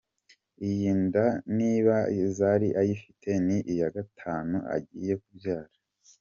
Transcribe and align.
Iyi 0.69 0.91
nda 1.03 1.25
niba 1.57 1.95
Zari 2.37 2.69
ayifite 2.81 3.29
ni 3.45 3.57
iya 3.73 3.87
gatanu 3.95 4.55
agiye 4.75 5.13
kubyara. 5.23 5.73